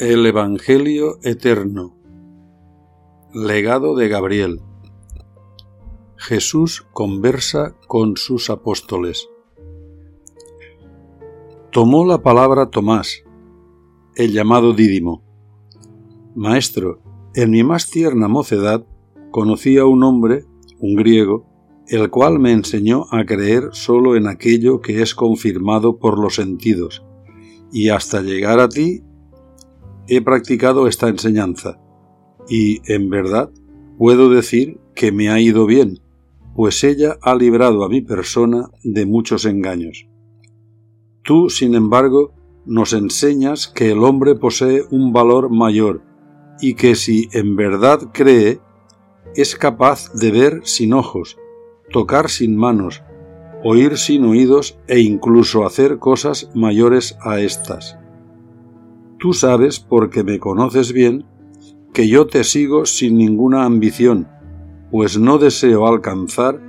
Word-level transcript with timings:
El 0.00 0.24
Evangelio 0.26 1.18
Eterno 1.24 1.96
Legado 3.34 3.96
de 3.96 4.06
Gabriel 4.06 4.60
Jesús 6.16 6.86
conversa 6.92 7.74
con 7.88 8.16
sus 8.16 8.48
apóstoles. 8.48 9.28
Tomó 11.72 12.06
la 12.06 12.22
palabra 12.22 12.70
Tomás, 12.70 13.24
el 14.14 14.32
llamado 14.32 14.72
Dídimo. 14.72 15.24
Maestro, 16.36 17.02
en 17.34 17.50
mi 17.50 17.64
más 17.64 17.90
tierna 17.90 18.28
mocedad 18.28 18.86
conocí 19.32 19.78
a 19.78 19.84
un 19.84 20.04
hombre, 20.04 20.44
un 20.78 20.94
griego, 20.94 21.44
el 21.88 22.08
cual 22.08 22.38
me 22.38 22.52
enseñó 22.52 23.06
a 23.10 23.24
creer 23.24 23.70
sólo 23.72 24.14
en 24.14 24.28
aquello 24.28 24.80
que 24.80 25.02
es 25.02 25.16
confirmado 25.16 25.98
por 25.98 26.20
los 26.20 26.36
sentidos, 26.36 27.04
y 27.72 27.88
hasta 27.88 28.22
llegar 28.22 28.60
a 28.60 28.68
ti 28.68 29.02
he 30.08 30.20
practicado 30.20 30.86
esta 30.86 31.08
enseñanza, 31.08 31.78
y, 32.48 32.80
en 32.90 33.10
verdad, 33.10 33.50
puedo 33.98 34.30
decir 34.30 34.80
que 34.94 35.12
me 35.12 35.28
ha 35.28 35.40
ido 35.40 35.66
bien, 35.66 36.00
pues 36.54 36.82
ella 36.82 37.18
ha 37.22 37.34
librado 37.34 37.84
a 37.84 37.88
mi 37.88 38.00
persona 38.00 38.70
de 38.82 39.06
muchos 39.06 39.44
engaños. 39.44 40.08
Tú, 41.22 41.50
sin 41.50 41.74
embargo, 41.74 42.32
nos 42.64 42.92
enseñas 42.92 43.68
que 43.68 43.92
el 43.92 44.02
hombre 44.02 44.34
posee 44.34 44.82
un 44.90 45.12
valor 45.12 45.50
mayor, 45.50 46.02
y 46.60 46.74
que 46.74 46.94
si 46.94 47.28
en 47.32 47.54
verdad 47.54 48.00
cree, 48.12 48.60
es 49.36 49.56
capaz 49.56 50.12
de 50.14 50.30
ver 50.30 50.60
sin 50.64 50.94
ojos, 50.94 51.38
tocar 51.92 52.28
sin 52.30 52.56
manos, 52.56 53.02
oír 53.62 53.96
sin 53.96 54.24
oídos 54.24 54.78
e 54.86 55.00
incluso 55.00 55.66
hacer 55.66 55.98
cosas 55.98 56.50
mayores 56.54 57.16
a 57.20 57.40
estas. 57.40 57.98
Tú 59.18 59.32
sabes, 59.32 59.80
porque 59.80 60.22
me 60.22 60.38
conoces 60.38 60.92
bien, 60.92 61.24
que 61.92 62.06
yo 62.06 62.28
te 62.28 62.44
sigo 62.44 62.86
sin 62.86 63.16
ninguna 63.16 63.64
ambición, 63.64 64.28
pues 64.92 65.18
no 65.18 65.38
deseo 65.38 65.88
alcanzar 65.88 66.60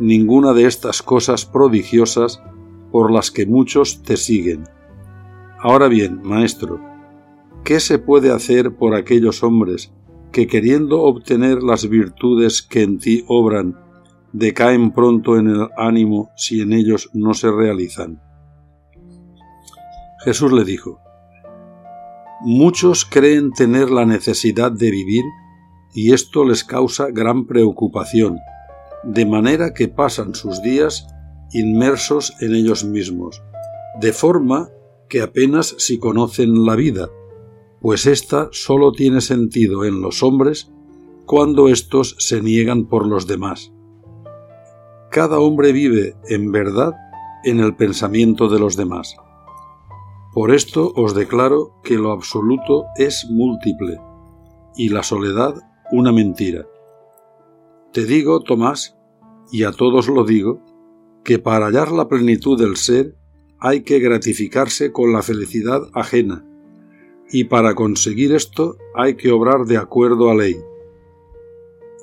ninguna 0.00 0.54
de 0.54 0.64
estas 0.64 1.02
cosas 1.02 1.44
prodigiosas 1.44 2.42
por 2.90 3.12
las 3.12 3.30
que 3.30 3.44
muchos 3.44 4.02
te 4.02 4.16
siguen. 4.16 4.64
Ahora 5.58 5.88
bien, 5.88 6.22
maestro, 6.22 6.80
¿qué 7.64 7.80
se 7.80 7.98
puede 7.98 8.32
hacer 8.32 8.74
por 8.74 8.94
aquellos 8.94 9.42
hombres 9.42 9.92
que 10.32 10.46
queriendo 10.46 11.02
obtener 11.02 11.62
las 11.62 11.88
virtudes 11.88 12.62
que 12.62 12.82
en 12.82 12.98
ti 12.98 13.24
obran, 13.28 13.76
decaen 14.32 14.92
pronto 14.92 15.36
en 15.36 15.48
el 15.48 15.68
ánimo 15.76 16.30
si 16.36 16.62
en 16.62 16.72
ellos 16.72 17.10
no 17.12 17.34
se 17.34 17.50
realizan? 17.50 18.22
Jesús 20.24 20.52
le 20.52 20.64
dijo, 20.64 21.00
Muchos 22.40 23.04
creen 23.04 23.50
tener 23.50 23.90
la 23.90 24.06
necesidad 24.06 24.70
de 24.70 24.90
vivir 24.90 25.24
y 25.92 26.12
esto 26.12 26.44
les 26.44 26.62
causa 26.62 27.08
gran 27.10 27.46
preocupación, 27.46 28.38
de 29.02 29.26
manera 29.26 29.74
que 29.74 29.88
pasan 29.88 30.34
sus 30.34 30.62
días 30.62 31.08
inmersos 31.52 32.34
en 32.40 32.54
ellos 32.54 32.84
mismos, 32.84 33.42
de 34.00 34.12
forma 34.12 34.68
que 35.08 35.22
apenas 35.22 35.74
si 35.78 35.98
conocen 35.98 36.64
la 36.64 36.76
vida, 36.76 37.08
pues 37.80 38.06
ésta 38.06 38.48
sólo 38.52 38.92
tiene 38.92 39.20
sentido 39.20 39.84
en 39.84 40.00
los 40.00 40.22
hombres 40.22 40.70
cuando 41.26 41.68
éstos 41.68 42.14
se 42.18 42.40
niegan 42.40 42.86
por 42.86 43.06
los 43.06 43.26
demás. 43.26 43.72
Cada 45.10 45.40
hombre 45.40 45.72
vive, 45.72 46.14
en 46.28 46.52
verdad, 46.52 46.94
en 47.44 47.60
el 47.60 47.74
pensamiento 47.74 48.48
de 48.48 48.60
los 48.60 48.76
demás. 48.76 49.16
Por 50.38 50.54
esto 50.54 50.92
os 50.94 51.16
declaro 51.16 51.74
que 51.82 51.96
lo 51.96 52.12
absoluto 52.12 52.84
es 52.94 53.26
múltiple 53.28 53.98
y 54.76 54.88
la 54.88 55.02
soledad 55.02 55.56
una 55.90 56.12
mentira. 56.12 56.64
Te 57.92 58.04
digo, 58.04 58.38
Tomás, 58.44 58.96
y 59.50 59.64
a 59.64 59.72
todos 59.72 60.06
lo 60.06 60.22
digo, 60.22 60.62
que 61.24 61.40
para 61.40 61.66
hallar 61.66 61.90
la 61.90 62.06
plenitud 62.06 62.56
del 62.56 62.76
ser 62.76 63.16
hay 63.58 63.82
que 63.82 63.98
gratificarse 63.98 64.92
con 64.92 65.12
la 65.12 65.22
felicidad 65.22 65.82
ajena, 65.92 66.46
y 67.32 67.42
para 67.42 67.74
conseguir 67.74 68.32
esto 68.32 68.76
hay 68.94 69.16
que 69.16 69.32
obrar 69.32 69.64
de 69.64 69.76
acuerdo 69.76 70.30
a 70.30 70.36
ley. 70.36 70.54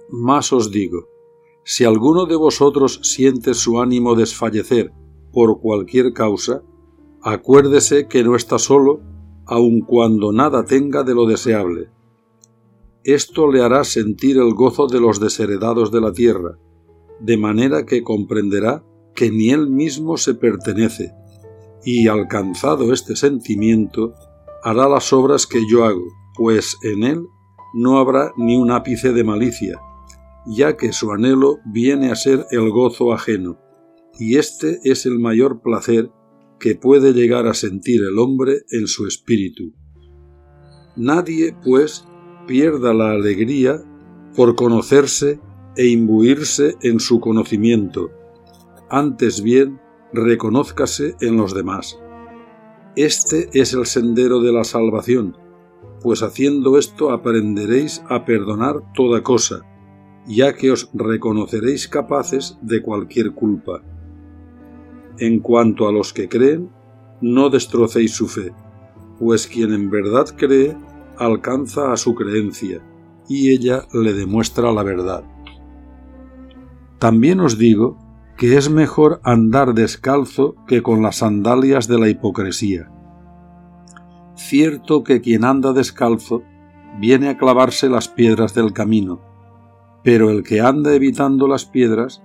Más 0.09 0.51
os 0.51 0.71
digo, 0.71 1.07
si 1.63 1.85
alguno 1.85 2.25
de 2.25 2.35
vosotros 2.35 2.99
siente 3.01 3.53
su 3.53 3.79
ánimo 3.79 4.13
desfallecer 4.13 4.91
por 5.31 5.61
cualquier 5.61 6.11
causa, 6.11 6.63
Acuérdese 7.27 8.07
que 8.07 8.23
no 8.23 8.35
está 8.35 8.59
solo, 8.59 9.01
aun 9.47 9.81
cuando 9.81 10.31
nada 10.31 10.63
tenga 10.63 11.01
de 11.01 11.15
lo 11.15 11.25
deseable. 11.25 11.89
Esto 13.03 13.51
le 13.51 13.63
hará 13.63 13.83
sentir 13.83 14.37
el 14.37 14.53
gozo 14.53 14.85
de 14.85 14.99
los 14.99 15.19
desheredados 15.19 15.91
de 15.91 16.01
la 16.01 16.13
tierra, 16.13 16.59
de 17.19 17.35
manera 17.35 17.83
que 17.87 18.03
comprenderá 18.03 18.83
que 19.15 19.31
ni 19.31 19.49
él 19.49 19.71
mismo 19.71 20.17
se 20.17 20.35
pertenece, 20.35 21.13
y 21.83 22.07
alcanzado 22.07 22.93
este 22.93 23.15
sentimiento, 23.15 24.13
hará 24.63 24.87
las 24.87 25.11
obras 25.11 25.47
que 25.47 25.63
yo 25.67 25.83
hago, 25.83 26.05
pues 26.35 26.77
en 26.83 27.03
él 27.03 27.25
no 27.73 27.97
habrá 27.97 28.33
ni 28.37 28.55
un 28.55 28.69
ápice 28.69 29.13
de 29.13 29.23
malicia, 29.23 29.81
ya 30.45 30.77
que 30.77 30.93
su 30.93 31.11
anhelo 31.11 31.57
viene 31.65 32.11
a 32.11 32.15
ser 32.15 32.45
el 32.51 32.69
gozo 32.69 33.13
ajeno, 33.13 33.57
y 34.19 34.37
este 34.37 34.79
es 34.83 35.07
el 35.07 35.17
mayor 35.17 35.63
placer 35.63 36.11
que 36.59 36.75
puede 36.75 37.13
llegar 37.13 37.47
a 37.47 37.53
sentir 37.53 38.01
el 38.01 38.17
hombre 38.19 38.63
en 38.71 38.87
su 38.87 39.07
espíritu. 39.07 39.73
Nadie, 40.95 41.55
pues, 41.63 42.05
pierda 42.47 42.93
la 42.93 43.11
alegría 43.11 43.83
por 44.35 44.55
conocerse 44.55 45.39
e 45.75 45.87
imbuirse 45.87 46.75
en 46.81 46.99
su 46.99 47.19
conocimiento, 47.19 48.11
antes 48.89 49.41
bien 49.41 49.79
reconózcase 50.13 51.15
en 51.21 51.37
los 51.37 51.53
demás. 51.53 51.99
Este 52.95 53.49
es 53.53 53.73
el 53.73 53.85
sendero 53.85 54.39
de 54.39 54.53
la 54.53 54.63
salvación, 54.63 55.35
pues 56.01 56.23
haciendo 56.23 56.77
esto 56.77 57.11
aprenderéis 57.11 58.01
a 58.09 58.25
perdonar 58.25 58.93
toda 58.93 59.23
cosa, 59.23 59.61
ya 60.27 60.53
que 60.53 60.71
os 60.71 60.89
reconoceréis 60.93 61.87
capaces 61.87 62.57
de 62.61 62.81
cualquier 62.81 63.33
culpa. 63.33 63.83
En 65.17 65.39
cuanto 65.39 65.87
a 65.87 65.91
los 65.91 66.11
que 66.13 66.27
creen, 66.27 66.69
no 67.21 67.49
destrocéis 67.49 68.13
su 68.13 68.27
fe, 68.27 68.53
pues 69.19 69.47
quien 69.47 69.73
en 69.73 69.89
verdad 69.89 70.27
cree 70.35 70.75
alcanza 71.17 71.93
a 71.93 71.97
su 71.97 72.15
creencia, 72.15 72.81
y 73.27 73.51
ella 73.51 73.83
le 73.93 74.13
demuestra 74.13 74.71
la 74.71 74.83
verdad. 74.83 75.23
También 76.99 77.39
os 77.39 77.57
digo 77.57 77.97
que 78.37 78.57
es 78.57 78.69
mejor 78.69 79.21
andar 79.23 79.73
descalzo 79.73 80.55
que 80.67 80.83
con 80.83 81.01
las 81.01 81.17
sandalias 81.17 81.87
de 81.87 81.97
la 81.97 82.09
hipocresía. 82.09 82.91
Cierto 84.35 85.03
que 85.03 85.21
quien 85.21 85.45
anda 85.45 85.71
descalzo 85.71 86.43
viene 86.99 87.29
a 87.29 87.37
clavarse 87.37 87.89
las 87.89 88.09
piedras 88.09 88.53
del 88.53 88.73
camino, 88.73 89.21
pero 90.03 90.29
el 90.29 90.43
que 90.43 90.59
anda 90.59 90.93
evitando 90.93 91.47
las 91.47 91.65
piedras 91.65 92.21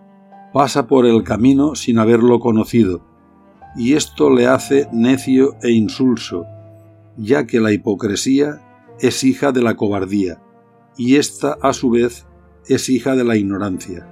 pasa 0.52 0.86
por 0.86 1.06
el 1.06 1.22
camino 1.22 1.74
sin 1.74 1.98
haberlo 1.98 2.40
conocido, 2.40 3.02
y 3.76 3.94
esto 3.94 4.30
le 4.30 4.46
hace 4.46 4.88
necio 4.92 5.56
e 5.62 5.70
insulso, 5.70 6.46
ya 7.16 7.46
que 7.46 7.60
la 7.60 7.72
hipocresía 7.72 8.60
es 8.98 9.22
hija 9.22 9.52
de 9.52 9.62
la 9.62 9.76
cobardía, 9.76 10.42
y 10.96 11.16
ésta 11.16 11.56
a 11.62 11.72
su 11.72 11.90
vez 11.90 12.26
es 12.66 12.88
hija 12.88 13.14
de 13.14 13.24
la 13.24 13.36
ignorancia. 13.36 14.08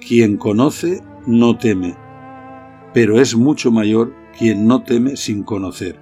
Quien 0.00 0.36
conoce 0.36 1.02
no 1.26 1.58
teme, 1.58 1.96
pero 2.94 3.20
es 3.20 3.36
mucho 3.36 3.70
mayor 3.70 4.14
quien 4.38 4.66
no 4.66 4.82
teme 4.82 5.16
sin 5.16 5.42
conocer. 5.42 5.98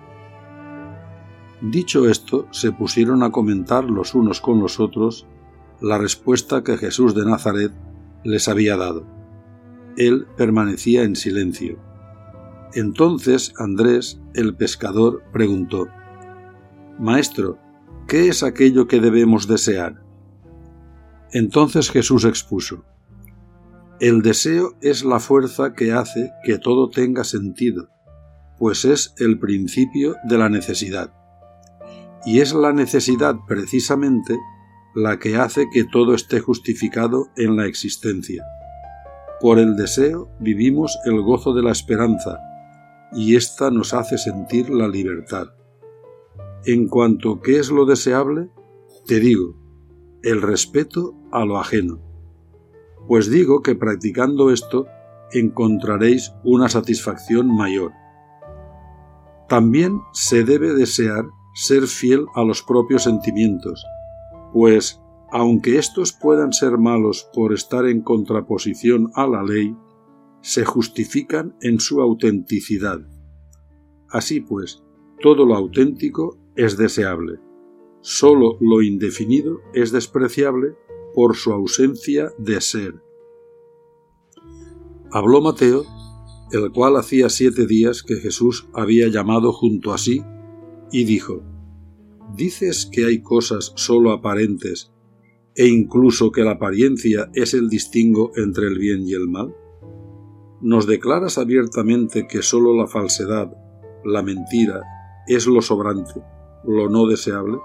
Dicho 1.60 2.08
esto, 2.08 2.46
se 2.52 2.70
pusieron 2.70 3.22
a 3.22 3.30
comentar 3.30 3.84
los 3.84 4.14
unos 4.14 4.40
con 4.40 4.60
los 4.60 4.78
otros 4.78 5.26
la 5.80 5.98
respuesta 5.98 6.62
que 6.62 6.76
Jesús 6.76 7.14
de 7.14 7.24
Nazaret 7.24 7.72
les 8.22 8.46
había 8.48 8.76
dado 8.76 9.17
él 9.98 10.26
permanecía 10.36 11.02
en 11.02 11.16
silencio. 11.16 11.76
Entonces 12.72 13.52
Andrés, 13.58 14.20
el 14.32 14.54
pescador, 14.54 15.24
preguntó, 15.32 15.88
Maestro, 16.98 17.58
¿qué 18.06 18.28
es 18.28 18.42
aquello 18.42 18.86
que 18.86 19.00
debemos 19.00 19.48
desear? 19.48 20.00
Entonces 21.32 21.90
Jesús 21.90 22.24
expuso, 22.24 22.84
El 24.00 24.22
deseo 24.22 24.76
es 24.80 25.04
la 25.04 25.18
fuerza 25.18 25.74
que 25.74 25.92
hace 25.92 26.30
que 26.44 26.58
todo 26.58 26.88
tenga 26.88 27.24
sentido, 27.24 27.88
pues 28.58 28.84
es 28.84 29.12
el 29.18 29.40
principio 29.40 30.14
de 30.28 30.38
la 30.38 30.48
necesidad. 30.48 31.12
Y 32.24 32.38
es 32.38 32.54
la 32.54 32.72
necesidad 32.72 33.34
precisamente 33.48 34.38
la 34.94 35.18
que 35.18 35.36
hace 35.36 35.66
que 35.72 35.84
todo 35.84 36.14
esté 36.14 36.38
justificado 36.38 37.28
en 37.36 37.56
la 37.56 37.66
existencia. 37.66 38.44
Por 39.40 39.58
el 39.58 39.76
deseo 39.76 40.28
vivimos 40.40 40.98
el 41.04 41.22
gozo 41.22 41.54
de 41.54 41.62
la 41.62 41.70
esperanza, 41.70 42.40
y 43.12 43.36
ésta 43.36 43.70
nos 43.70 43.94
hace 43.94 44.18
sentir 44.18 44.68
la 44.70 44.88
libertad. 44.88 45.48
En 46.64 46.88
cuanto 46.88 47.40
qué 47.40 47.58
es 47.58 47.70
lo 47.70 47.86
deseable, 47.86 48.50
te 49.06 49.20
digo, 49.20 49.54
el 50.22 50.42
respeto 50.42 51.14
a 51.30 51.44
lo 51.44 51.58
ajeno. 51.58 52.00
Pues 53.06 53.30
digo 53.30 53.62
que 53.62 53.74
practicando 53.74 54.50
esto 54.50 54.86
encontraréis 55.32 56.34
una 56.42 56.68
satisfacción 56.68 57.46
mayor. 57.46 57.92
También 59.48 60.00
se 60.12 60.44
debe 60.44 60.74
desear 60.74 61.24
ser 61.54 61.86
fiel 61.86 62.26
a 62.34 62.42
los 62.42 62.62
propios 62.62 63.04
sentimientos, 63.04 63.84
pues, 64.52 65.00
aunque 65.30 65.78
estos 65.78 66.12
puedan 66.12 66.52
ser 66.52 66.78
malos 66.78 67.28
por 67.34 67.52
estar 67.52 67.86
en 67.86 68.02
contraposición 68.02 69.10
a 69.14 69.26
la 69.26 69.42
ley, 69.42 69.76
se 70.40 70.64
justifican 70.64 71.56
en 71.60 71.80
su 71.80 72.00
autenticidad. 72.00 73.00
Así 74.08 74.40
pues, 74.40 74.82
todo 75.20 75.44
lo 75.44 75.54
auténtico 75.54 76.38
es 76.56 76.76
deseable. 76.76 77.40
Sólo 78.00 78.56
lo 78.60 78.80
indefinido 78.80 79.58
es 79.74 79.92
despreciable 79.92 80.68
por 81.14 81.36
su 81.36 81.52
ausencia 81.52 82.30
de 82.38 82.60
ser. 82.60 82.94
Habló 85.10 85.40
Mateo, 85.40 85.84
el 86.52 86.70
cual 86.72 86.96
hacía 86.96 87.28
siete 87.28 87.66
días 87.66 88.02
que 88.02 88.16
Jesús 88.16 88.68
había 88.72 89.08
llamado 89.08 89.52
junto 89.52 89.92
a 89.92 89.98
sí, 89.98 90.22
y 90.90 91.04
dijo, 91.04 91.42
¿Dices 92.34 92.88
que 92.90 93.04
hay 93.04 93.22
cosas 93.22 93.72
sólo 93.76 94.12
aparentes 94.12 94.92
e 95.58 95.66
incluso 95.66 96.30
que 96.30 96.44
la 96.44 96.52
apariencia 96.52 97.30
es 97.34 97.52
el 97.52 97.68
distingo 97.68 98.30
entre 98.36 98.68
el 98.68 98.78
bien 98.78 99.02
y 99.08 99.12
el 99.14 99.26
mal? 99.26 99.52
¿Nos 100.60 100.86
declaras 100.86 101.36
abiertamente 101.36 102.28
que 102.28 102.42
sólo 102.42 102.76
la 102.76 102.86
falsedad, 102.86 103.50
la 104.04 104.22
mentira, 104.22 104.82
es 105.26 105.48
lo 105.48 105.60
sobrante, 105.60 106.22
lo 106.62 106.88
no 106.88 107.08
deseable, 107.08 107.58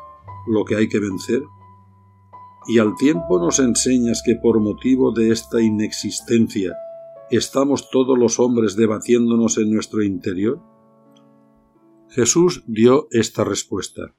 lo 0.48 0.66
que 0.66 0.76
hay 0.76 0.90
que 0.90 1.00
vencer? 1.00 1.44
Y 2.68 2.80
al 2.80 2.96
tiempo 2.96 3.40
nos 3.40 3.60
enseñas 3.60 4.24
que 4.26 4.38
por 4.42 4.60
motivo 4.60 5.12
de 5.12 5.32
esta 5.32 5.62
inexistencia 5.62 6.74
estamos 7.30 7.92
todos 7.92 8.18
los 8.18 8.40
hombres 8.40 8.76
debatiéndonos 8.76 9.60
en 9.60 9.72
nuestro 9.72 10.02
interior? 10.02 10.60
Jesús 12.10 12.64
dio 12.66 13.08
esta 13.12 13.44
respuesta. 13.44 14.16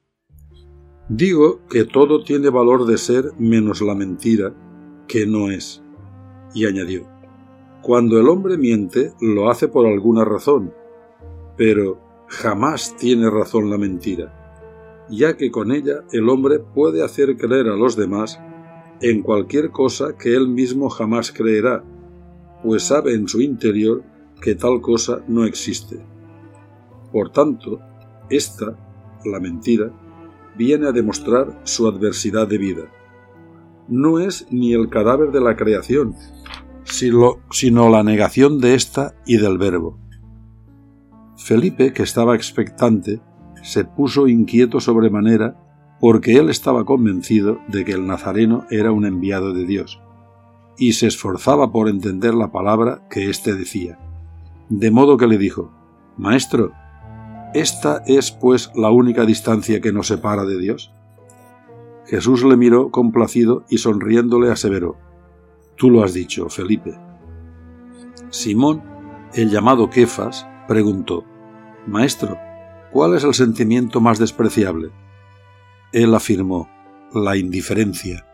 Digo 1.08 1.60
que 1.68 1.84
todo 1.84 2.24
tiene 2.24 2.48
valor 2.48 2.86
de 2.86 2.96
ser 2.96 3.32
menos 3.38 3.82
la 3.82 3.94
mentira, 3.94 4.54
que 5.06 5.26
no 5.26 5.50
es. 5.50 5.82
Y 6.54 6.64
añadió, 6.64 7.06
cuando 7.82 8.18
el 8.18 8.28
hombre 8.28 8.56
miente, 8.56 9.12
lo 9.20 9.50
hace 9.50 9.68
por 9.68 9.86
alguna 9.86 10.24
razón, 10.24 10.72
pero 11.58 12.00
jamás 12.28 12.96
tiene 12.96 13.28
razón 13.28 13.68
la 13.68 13.76
mentira, 13.76 15.04
ya 15.10 15.36
que 15.36 15.50
con 15.50 15.72
ella 15.72 16.04
el 16.12 16.30
hombre 16.30 16.58
puede 16.60 17.04
hacer 17.04 17.36
creer 17.36 17.68
a 17.68 17.76
los 17.76 17.96
demás 17.96 18.40
en 19.02 19.20
cualquier 19.20 19.70
cosa 19.70 20.16
que 20.16 20.34
él 20.34 20.48
mismo 20.48 20.88
jamás 20.88 21.30
creerá, 21.30 21.84
pues 22.62 22.84
sabe 22.84 23.12
en 23.12 23.28
su 23.28 23.42
interior 23.42 24.02
que 24.40 24.54
tal 24.54 24.80
cosa 24.80 25.22
no 25.28 25.44
existe. 25.44 25.98
Por 27.12 27.30
tanto, 27.30 27.80
esta, 28.30 28.78
la 29.26 29.40
mentira, 29.40 29.92
viene 30.56 30.88
a 30.88 30.92
demostrar 30.92 31.60
su 31.64 31.86
adversidad 31.86 32.48
de 32.48 32.58
vida. 32.58 32.82
No 33.88 34.18
es 34.18 34.46
ni 34.50 34.72
el 34.72 34.88
cadáver 34.88 35.30
de 35.30 35.40
la 35.40 35.56
creación, 35.56 36.14
sino, 36.84 37.88
la 37.88 38.02
negación 38.02 38.60
de 38.60 38.74
ésta 38.74 39.14
y 39.26 39.36
del 39.36 39.58
verbo. 39.58 39.98
Felipe, 41.36 41.92
que 41.92 42.02
estaba 42.02 42.34
expectante, 42.34 43.20
se 43.62 43.84
puso 43.84 44.28
inquieto 44.28 44.80
sobremanera 44.80 45.60
porque 46.00 46.36
él 46.36 46.50
estaba 46.50 46.84
convencido 46.84 47.58
de 47.68 47.84
que 47.84 47.92
el 47.92 48.06
Nazareno 48.06 48.66
era 48.70 48.92
un 48.92 49.06
enviado 49.06 49.52
de 49.52 49.64
Dios, 49.64 50.00
y 50.76 50.92
se 50.92 51.06
esforzaba 51.06 51.72
por 51.72 51.88
entender 51.88 52.34
la 52.34 52.52
palabra 52.52 53.06
que 53.08 53.30
éste 53.30 53.54
decía. 53.54 53.98
De 54.68 54.90
modo 54.90 55.16
que 55.16 55.26
le 55.26 55.38
dijo, 55.38 55.72
Maestro, 56.16 56.72
¿esta 57.54 58.02
es 58.06 58.30
pues 58.30 58.70
la 58.74 58.90
única 58.90 59.24
distancia 59.24 59.80
que 59.80 59.92
nos 59.92 60.08
separa 60.08 60.44
de 60.44 60.58
Dios? 60.58 60.92
Jesús 62.06 62.44
le 62.44 62.56
miró 62.56 62.90
complacido 62.90 63.64
y 63.70 63.78
sonriéndole 63.78 64.50
aseveró, 64.50 64.96
Tú 65.76 65.90
lo 65.90 66.04
has 66.04 66.12
dicho, 66.12 66.48
Felipe. 66.48 66.96
Simón, 68.30 68.82
el 69.32 69.50
llamado 69.50 69.90
Kefas, 69.90 70.46
preguntó, 70.68 71.24
Maestro, 71.86 72.38
¿cuál 72.92 73.16
es 73.16 73.24
el 73.24 73.34
sentimiento 73.34 74.00
más 74.00 74.18
despreciable? 74.18 74.90
Él 75.92 76.14
afirmó, 76.14 76.68
la 77.12 77.36
indiferencia. 77.36 78.26